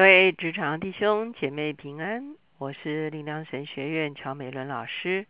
[0.00, 5.26] 各位职场弟兄姐妹平安，我是灵粮神学院乔美伦老师。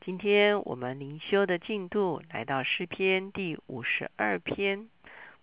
[0.00, 4.88] 今天我们灵修的进度来到诗篇第五十二篇，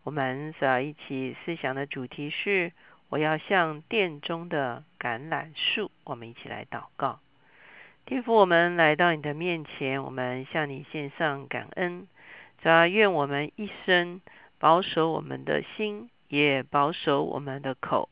[0.01, 2.71] 我们所要一起思想的主题是：
[3.09, 5.91] 我要像殿中的橄榄树。
[6.03, 7.19] 我们一起来祷告，
[8.07, 12.07] 天父，我们来到你的面前，我们向你献上感恩。
[12.63, 14.21] 主要愿我们一生
[14.57, 18.09] 保守我们的心，也保守我们的口。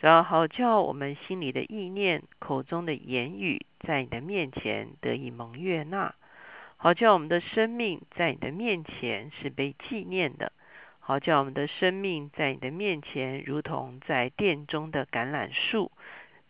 [0.00, 6.14] 主要好叫我们心里的意念、口中的言语，在你的面前得以蒙悦纳；
[6.76, 10.52] 好叫我们的生命在你的面前是被纪念的；
[10.98, 15.90] 好叫我们的生命在你的面前，如同在殿中的橄榄树，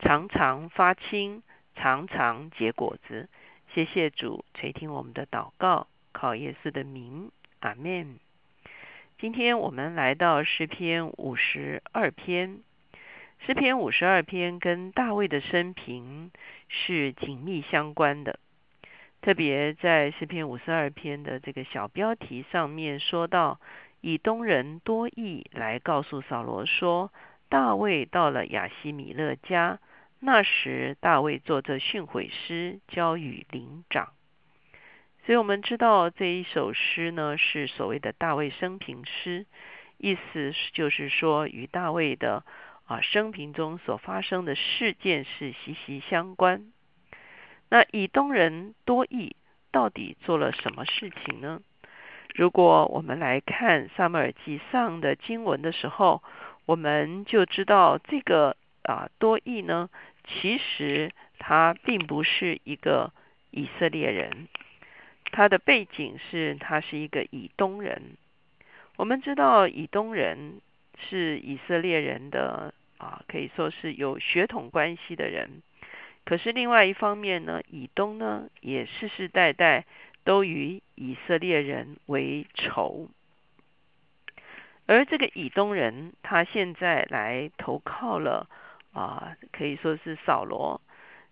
[0.00, 1.42] 常常发青，
[1.76, 3.28] 常常结果子。
[3.72, 7.30] 谢谢主垂听我们的祷告，考耶稣的名，
[7.60, 8.18] 阿门。
[9.18, 12.60] 今天我们来到诗篇五十二篇。
[13.46, 16.30] 诗篇五十二篇跟大卫的生平
[16.66, 18.38] 是紧密相关的，
[19.20, 23.60] 特别在诗篇五十二篇的这个小标题上面说到，
[24.00, 27.12] 以东人多益来告诉扫罗说，
[27.50, 29.78] 大卫到了亚西米勒家，
[30.20, 34.14] 那时大卫做着训诲诗，交与灵长。
[35.26, 39.44] 所以我们知道这一首诗呢，是所谓的大卫生平诗，
[39.98, 42.42] 意思就是说与大卫的。
[42.86, 46.70] 啊，生平中所发生的事件是息息相关。
[47.70, 49.36] 那以东人多益
[49.72, 51.62] 到底做了什么事情呢？
[52.34, 56.22] 如果我们来看撒母耳记上的经文的时候，
[56.66, 59.88] 我们就知道这个啊多益呢，
[60.26, 63.12] 其实他并不是一个
[63.50, 64.48] 以色列人，
[65.32, 68.18] 他的背景是他是一个以东人。
[68.96, 70.60] 我们知道以东人。
[70.98, 75.62] 是以色列人的啊，可以说是有血统关系的人。
[76.24, 79.84] 可是另外一方面呢，以东呢也世世代代
[80.24, 83.08] 都与以色列人为仇。
[84.86, 88.48] 而这个以东人，他现在来投靠了
[88.92, 90.80] 啊，可以说是扫罗。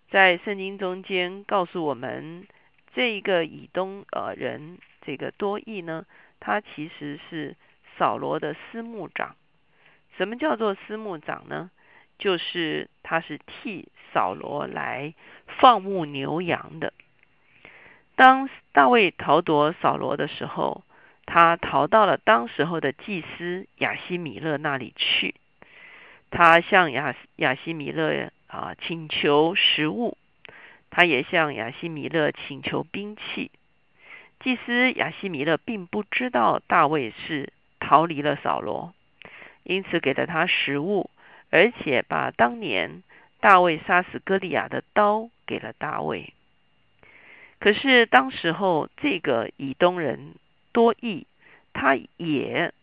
[0.09, 2.47] 在圣经中间告诉我们，
[2.93, 6.05] 这一个以东呃人，这个多益呢，
[6.39, 7.55] 他其实是
[7.97, 9.35] 扫罗的司牧长。
[10.17, 11.71] 什么叫做司牧长呢？
[12.19, 15.13] 就是他是替扫罗来
[15.47, 16.93] 放牧牛羊的。
[18.15, 20.83] 当大卫逃夺扫罗的时候，
[21.25, 25.33] 他逃到了当时候的祭司亚西米勒那里去。
[26.29, 30.17] 他向亚亚西米勒啊请求食物，
[30.91, 33.51] 他也向亚西米勒请求兵器。
[34.39, 38.93] 祭司亚西米勒并不知道大卫是逃离了扫罗。
[39.63, 41.09] 因此给了他食物，
[41.49, 43.03] 而且把当年
[43.39, 46.33] 大卫杀死歌利亚的刀给了大卫。
[47.59, 50.35] 可是当时候这个以东人
[50.71, 51.25] 多益，
[51.71, 52.73] 他也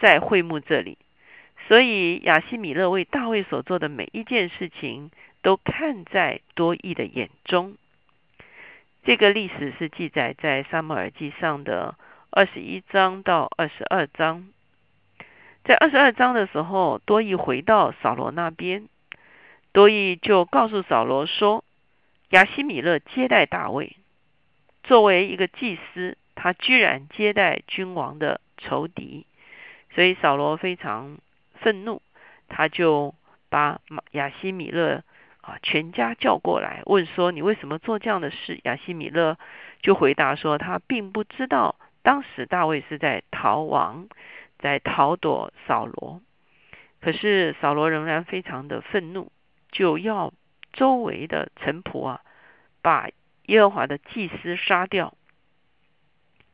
[0.00, 0.96] 在会幕这里，
[1.68, 5.10] 所以亚西米勒为大卫所做的每一件事情，
[5.42, 7.76] 都看在多益的眼中。
[9.04, 11.96] 这个历史是记载在撒母耳记上的
[12.30, 14.48] 二十一章到二十二章。
[15.64, 18.88] 在二十二章的时候，多益回到扫罗那边，
[19.70, 21.62] 多益就告诉扫罗说
[22.30, 23.96] ：“亚西米勒接待大卫，
[24.82, 29.24] 作为一个祭司，他居然接待君王的仇敌，
[29.94, 31.18] 所以扫罗非常
[31.54, 32.02] 愤怒，
[32.48, 33.14] 他就
[33.48, 33.78] 把
[34.10, 35.04] 亚西米勒
[35.42, 38.58] 啊全家叫过来，问说：你为什么做这样的事？
[38.64, 39.38] 亚西米勒
[39.80, 44.08] 就回答说：他并不知道，当时大卫是在逃亡。”
[44.62, 46.22] 在逃躲扫罗，
[47.00, 49.32] 可是扫罗仍然非常的愤怒，
[49.72, 50.32] 就要
[50.72, 52.22] 周围的臣仆啊，
[52.80, 53.10] 把
[53.46, 55.14] 耶和华的祭司杀掉。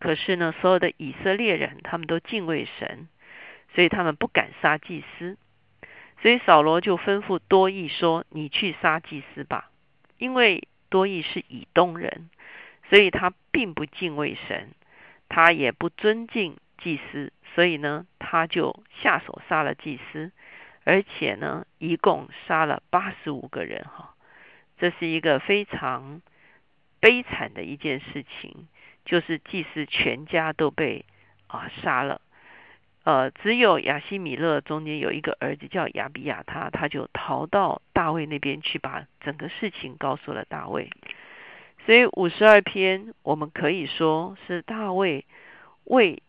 [0.00, 3.08] 可是呢，所有的以色列人他们都敬畏神，
[3.74, 5.36] 所以他们不敢杀祭司。
[6.22, 9.70] 所以扫罗就吩咐多益说：“你去杀祭司吧，
[10.16, 12.30] 因为多益是以东人，
[12.88, 14.70] 所以他并不敬畏神，
[15.28, 20.30] 他也不尊敬祭司。”所以呢，他就下手杀了祭司，
[20.84, 23.84] 而且呢，一共杀了八十五个人。
[23.84, 24.14] 哈，
[24.78, 26.22] 这是一个非常
[27.00, 28.68] 悲惨的一件事情，
[29.04, 31.04] 就是祭司全家都被
[31.48, 32.20] 啊杀了。
[33.04, 40.90] 呃，只有亚西米勒中间有一个儿子叫亚比亚他，他就逃到大卫那边去，把整个事情告诉了大卫。
[41.86, 45.24] 所以五十二篇，我们可以说是大卫
[45.84, 46.22] 为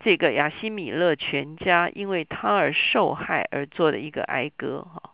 [0.00, 5.12] 这个亚西米勒全家因为他而受害而做的一个哀歌哈。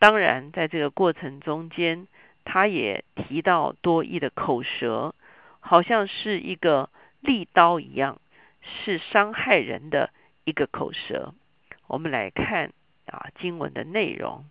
[0.00, 2.06] 当然，在这个过程中间，
[2.44, 5.14] 他也提到多益的口舌，
[5.60, 8.20] 好像是一个利刀一样，
[8.60, 10.10] 是伤害人的
[10.44, 11.34] 一个口舌。
[11.86, 12.72] 我们来看
[13.06, 14.44] 啊，经文的内容，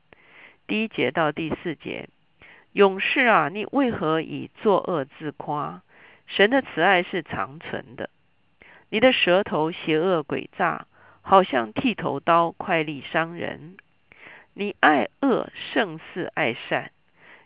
[0.66, 2.10] 第一节到第四节，
[2.72, 5.82] 勇士啊，你为何以作恶自夸？
[6.26, 8.10] 神的慈爱是长存的。
[8.90, 10.88] 你的舌头邪恶诡诈，
[11.22, 13.78] 好像剃头刀，快利伤人。
[14.54, 16.92] 你爱恶胜似爱善，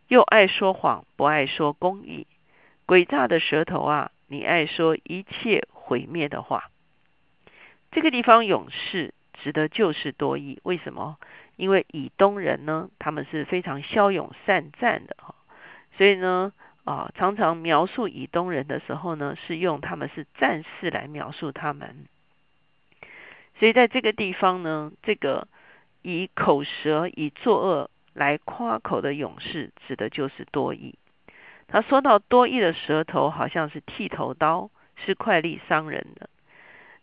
[0.07, 2.27] 又爱说谎，不爱说公义。
[2.85, 6.69] 诡诈的舌头啊，你爱说一切毁灭的话。
[7.91, 10.59] 这个地方勇士指的就是多义。
[10.63, 11.17] 为什么？
[11.57, 15.35] 因为以东人呢，他们是非常骁勇善战的哈，
[15.97, 22.07] 所以呢，啊，常常描述以东人的时候呢，是用他们是战士来描述他们。
[23.59, 25.47] 所以在这个地方呢，这个。
[26.03, 30.95] 以口舌以作恶来夸口的勇士，指的就是多义。
[31.67, 36.27] 他说到多义的舌头好像是剃头刀，是快利伤人的。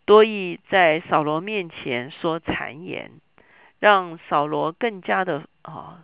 [0.04, 3.12] 多义在扫罗面前说谗言，
[3.78, 6.02] 让扫罗更加的啊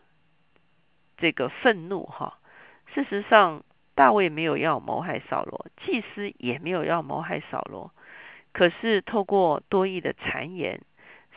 [1.16, 2.38] 这个愤怒哈。
[2.94, 3.64] 事实上，
[3.96, 7.92] 大卫没有要谋害扫罗，祭司也没有要谋害扫罗，
[8.52, 10.80] 可是透过多义的谗言。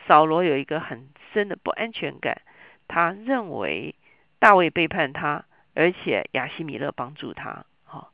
[0.06, 2.40] 扫罗有一个很深的不安全感，
[2.86, 3.94] 他认为
[4.38, 5.44] 大卫背叛他，
[5.74, 8.12] 而且亚西米勒帮助他，好，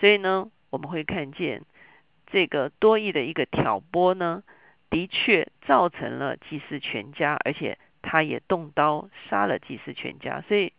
[0.00, 1.62] 所以呢，我们会看见
[2.28, 4.42] 这个多义的一个挑拨呢，
[4.88, 10.72] 的确造成了祭司全家，而且他也动刀杀了祭司全家，所以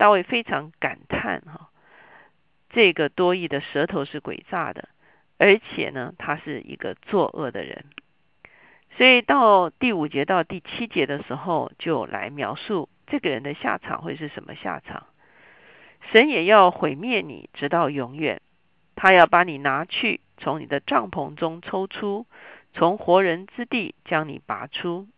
[0.00, 1.68] 大卫非常感叹哈，
[2.70, 4.88] 这个多义的舌头是诡诈的，
[5.36, 7.84] 而且呢，他是一个作恶的人。
[8.96, 15.04] 所以到第五节到第七节的时候，就来描述这个人的下场会是什么下场。
[16.10, 18.40] 神也要毁灭你，直到永远。
[18.96, 22.24] 他要把你拿去，从你的帐篷中抽出，
[22.72, 25.08] 从活人之地将你拔出。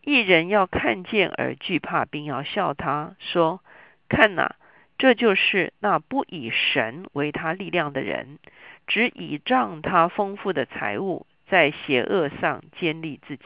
[0.00, 3.60] 一人要看见而惧怕，并要笑他说
[4.08, 4.54] ：“看呐，
[4.98, 8.38] 这就是那不以神为他力量的人，
[8.86, 13.44] 只倚仗他丰富的财物。”在邪恶上建立自己，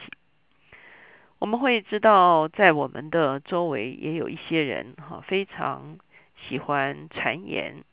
[1.37, 5.99] 我们会知道，在我们的周围也有一些人哈，非常
[6.35, 7.83] 喜欢谗言，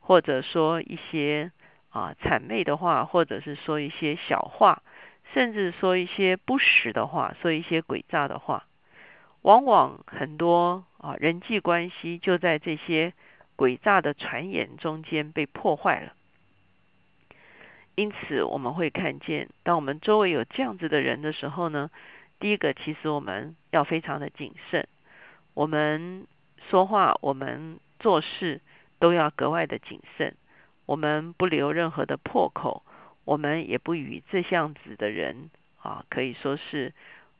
[0.00, 1.50] 或者说一些
[1.88, 4.82] 啊谄媚的话，或者是说一些小话，
[5.32, 8.66] 甚至说一些不实的话，说一些诡诈的话。
[9.40, 13.12] 往往很多啊人际关系就在这些
[13.58, 16.14] 诡诈的传言中间被破坏了。
[17.94, 21.90] 因此，我们会看见，当我们周围有这样子的人的时候呢，
[22.40, 24.88] 第一个，其实我们要非常的谨慎，
[25.52, 26.26] 我们
[26.70, 28.60] 说话、我们做事
[28.98, 30.34] 都要格外的谨慎，
[30.86, 32.82] 我们不留任何的破口，
[33.24, 36.92] 我们也不与这样子的人啊，可以说是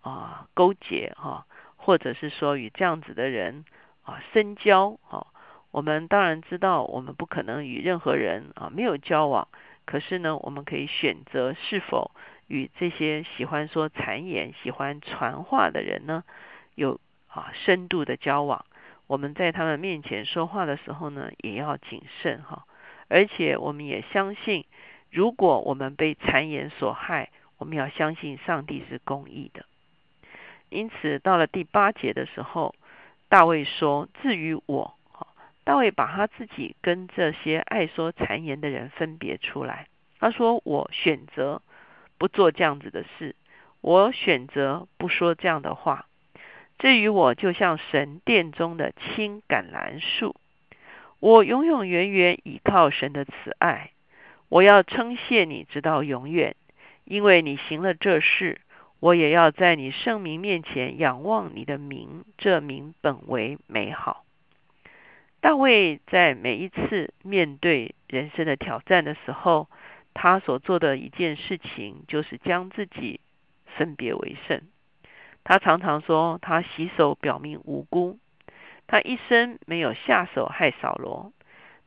[0.02, 1.46] 啊勾结哈，
[1.84, 3.66] 或者是说与这样子的人
[4.04, 5.26] 啊深交哈。
[5.70, 9.48] 我们当然知道，我们不可能与任何人啊没有交往。
[9.84, 12.12] 可是呢，我们可以选择是否
[12.46, 16.24] 与这些喜欢说谗言、喜欢传话的人呢，
[16.74, 16.98] 有
[17.28, 18.64] 啊深度的交往。
[19.06, 22.64] 我们在他们面前说话的时候呢，也要谨慎哈。
[23.08, 24.64] 而且我们也相信，
[25.10, 29.66] 如果我们被谗言所害，我们要相信上帝是公义的。
[30.74, 32.74] 因此，到了第八节的时候，
[33.28, 34.94] 大卫说：“至于我。”
[35.64, 39.86] 大卫把他自己跟这些爱说谗言的人分别出来。
[40.18, 41.62] 他说：“我选择
[42.18, 43.34] 不做这样子的事，
[43.80, 46.06] 我选择不说这样的话。
[46.78, 50.36] 至于我，就像神殿中的青橄榄树，
[51.20, 53.92] 我永永远远倚靠神的慈爱。
[54.50, 56.56] 我要称谢你，直到永远，
[57.04, 58.60] 因为你行了这事。
[59.04, 64.24] 我也要在你圣名面前仰望你的名，这名本为美好。”
[65.42, 69.68] 大卫在每一次面对人生的挑战的时候，
[70.14, 73.20] 他所做的一件事情就是将自己
[73.76, 74.62] 分别为圣。
[75.44, 78.18] 他常常说，他洗手表明无辜，
[78.86, 81.30] 他一生没有下手害扫罗。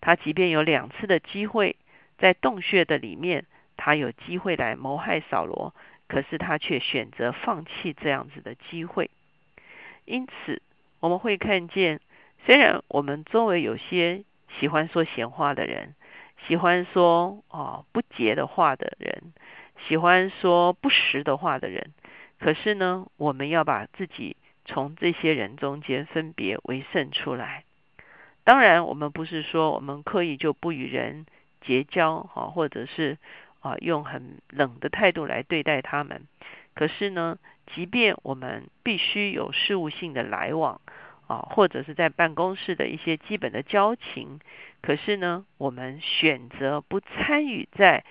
[0.02, 1.78] 他即便有两次的机会，
[2.20, 5.74] 在洞穴的里面，他有机会来谋害扫罗，
[6.08, 9.10] 可是他却选择放弃这样子的机会。
[10.06, 10.62] 因此，
[11.00, 12.00] 我们会看见。
[12.46, 14.24] 虽然我们周围有些
[14.60, 15.96] 喜欢说闲话的人，
[16.48, 19.34] 喜欢说哦不洁的话的人，
[19.88, 21.92] 喜欢说不实的话的人。
[22.40, 27.66] 可是呢，我们要把自己从这些人中间分别为圣出来。
[28.46, 31.26] 当然，我们不是说我们刻意就不与人
[31.60, 33.18] 结交，哈，或者是
[33.68, 36.28] 啊用很冷的态度来对待他们。
[36.74, 37.38] 可是呢，
[37.74, 40.80] 即便我们必须有事务性的来往，
[41.28, 44.40] 啊，或者是在办公室的一些基本的交情，
[44.82, 48.06] 可是呢，我们选择不参与在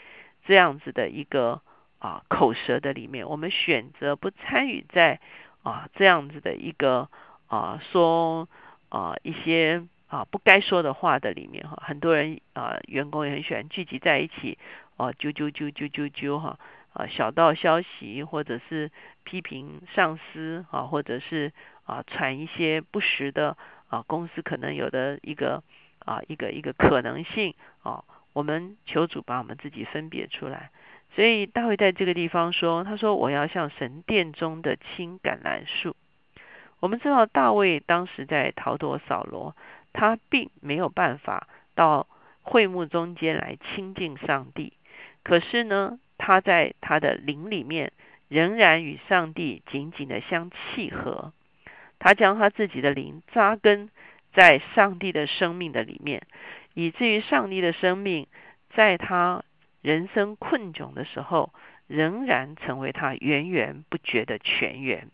[0.44, 1.62] 这样子的一个
[1.98, 5.20] 啊口舌的里面，我们选择不参与在
[5.62, 7.08] 啊这样子的一个
[7.46, 8.48] 啊说
[8.90, 9.86] 啊一些。
[10.08, 14.56] 啊，不该说的话的里面哈，很多人啊，员工也很喜欢聚集在一起，
[14.96, 16.58] 哦，啾啾啾啾啾啾哈，
[16.92, 18.90] 啊，小道消息或者是
[19.24, 21.52] 批评上司啊，或者是
[21.84, 23.56] 啊传一些不实的
[23.88, 25.62] 啊，公司可能有的一个
[26.00, 30.70] 啊一个一个可能性啊，我们求主把我们自己分别出来。
[31.14, 35.96] 所以大卫在这个地方说，他说我要像神殿中的青橄榄树。
[36.80, 39.56] 我们知道大卫当时在逃脱扫罗。
[39.98, 42.06] 他并没有办法到
[42.42, 44.74] 会幕中间来亲近上帝，
[45.26, 47.90] 可是呢，他在他的灵里面
[48.28, 51.32] 仍然与上帝紧紧的相契合。
[51.98, 53.90] 他将他自己的灵扎根
[54.32, 56.22] 在上帝的生命的里面，
[56.74, 58.28] 以至于上帝的生命
[58.70, 59.42] 在他
[59.82, 61.52] 人生困窘的时候，
[61.88, 65.08] 仍然成为他源源不绝的泉源。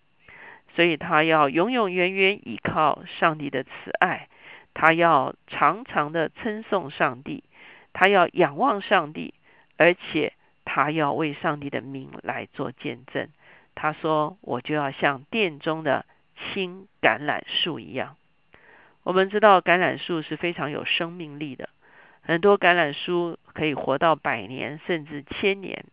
[0.76, 4.28] 所以他要永永远远依靠上帝的慈爱。
[4.74, 7.44] 他要常常的称颂上帝，
[7.94, 9.32] 他要仰望上帝，
[9.82, 10.32] 而且
[10.64, 13.28] 他要为上帝的名来做见证。
[13.74, 18.16] 他说：“我就要像殿中的青橄榄树一样。”
[19.02, 21.68] 我们知道橄榄树是非常有生命力的，
[22.22, 25.84] 很多橄榄树可以活到百年甚至千年。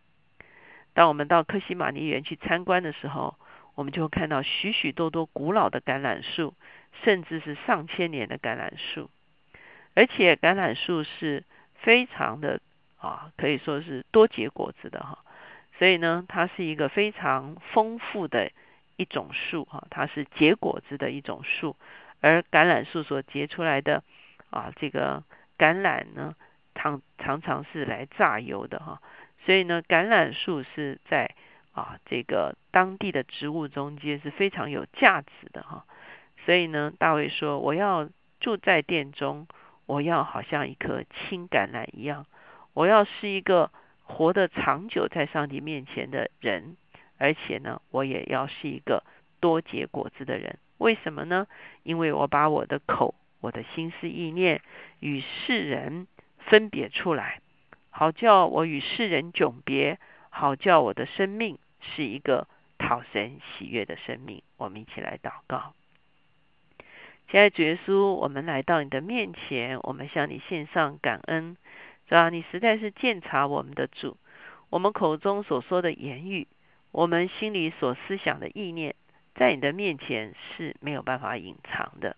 [0.94, 3.34] 当我们到克西马尼园去参观的时候，
[3.74, 6.54] 我们就会看到许许多多古老的橄榄树。
[7.04, 9.08] 甚至是上千年的橄榄树，
[9.94, 11.44] 而且橄榄树是
[11.76, 12.60] 非常的
[13.00, 15.18] 啊，可以说是多结果子的哈。
[15.78, 18.50] 所以呢，它是一个非常丰富的
[18.96, 21.74] 一种树哈，它是结果子的一种树。
[22.20, 24.04] 而橄榄树所结出来的
[24.50, 25.24] 啊，这个
[25.56, 26.34] 橄榄呢，
[26.74, 29.00] 常常常是来榨油的哈。
[29.46, 31.34] 所以呢，橄榄树是在
[31.72, 35.86] 啊这个当地的植物中间是非常有价值的哈。
[36.44, 39.46] 所以呢，大卫说：“我要住在殿中，
[39.86, 42.26] 我要好像一棵青橄榄一样，
[42.72, 43.70] 我要是一个
[44.04, 46.76] 活得长久在上帝面前的人，
[47.18, 49.02] 而且呢，我也要是一个
[49.40, 50.58] 多结果子的人。
[50.78, 51.46] 为什么呢？
[51.82, 54.62] 因为我把我的口、我的心思意念
[54.98, 56.06] 与世人
[56.38, 57.40] 分别出来，
[57.90, 59.98] 好叫我与世人迥别，
[60.30, 62.46] 好叫我的生命是一个
[62.78, 65.74] 讨神喜悦的生命。”我们一起来祷告。
[67.30, 71.56] 亲爱的主耶稣，我们来到你的面前，我们向你献上感恩，
[72.10, 72.28] 是吧？
[72.28, 74.16] 你实在是鉴察我们的主，
[74.68, 76.48] 我们口中所说的言语，
[76.90, 78.96] 我们心里所思想的意念，
[79.36, 82.16] 在你的面前是没有办法隐藏的。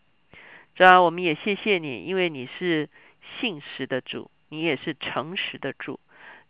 [0.75, 2.89] 主啊，我们也谢谢你，因为你是
[3.39, 6.01] 信实的主，你也是诚实的主。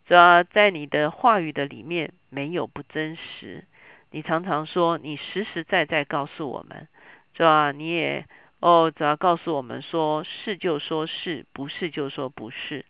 [0.05, 3.65] 主啊，在你的话语的里面没有不真实，
[4.11, 6.87] 你常常说，你实实在在告诉我们，
[7.33, 8.25] 主啊，你也。
[8.59, 12.85] 哦，只要告诉我们说是就说是不是就说不是，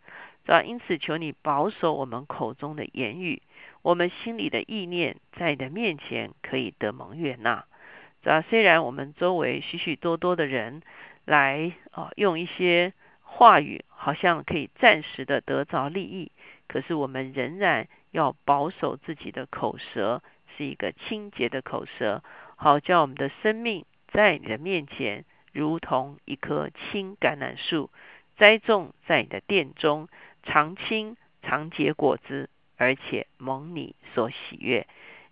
[0.45, 3.41] 主要因此求你保守我们口中的言语，
[3.81, 7.65] 我们心里的意念在你的面前可以得蒙悦纳。
[8.21, 10.81] 主要虽然我们周围许许多多的人
[11.25, 16.31] 来啊用一些话语，好像可以暂时的得着利益，
[16.67, 20.21] 可是我们仍然要保守自己的口舌
[20.55, 22.23] 是一个清洁的口舌，
[22.55, 25.25] 好叫我们的生命在你的面前。
[25.51, 27.91] 如同一棵青橄榄树，
[28.37, 30.07] 栽种在你的殿中，
[30.43, 34.87] 常青常结果子，而且蒙你所喜悦。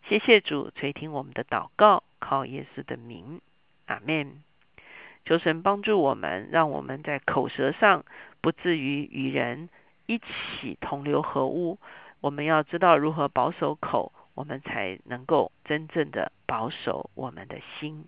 [0.07, 3.39] 谢谢主垂听我们的祷告，靠耶稣的名，
[3.85, 4.41] 阿门。
[5.23, 8.03] 求神帮助我们，让我们在口舌上
[8.41, 9.69] 不至于与人
[10.07, 11.77] 一起同流合污。
[12.19, 18.05] 我们要知道如何保守口，我们才能够真正的保守我们的心。